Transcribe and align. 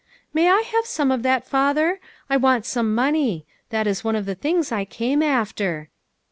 "May 0.33 0.49
I 0.49 0.61
have 0.61 0.87
some 0.87 1.11
of 1.11 1.21
that, 1.21 1.45
father? 1.47 1.99
I 2.27 2.35
want 2.35 2.65
some 2.65 2.95
money. 2.95 3.45
That 3.69 3.85
was 3.85 4.03
one 4.03 4.15
of 4.15 4.25
the 4.25 4.33
things 4.33 4.71
I 4.71 4.83
came 4.83 5.21
after." 5.21 5.91